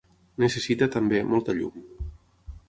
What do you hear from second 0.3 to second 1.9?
Necessita, també, molta llum.